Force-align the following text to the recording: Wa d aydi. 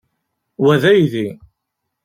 Wa 0.63 0.75
d 0.81 0.83
aydi. 0.93 1.29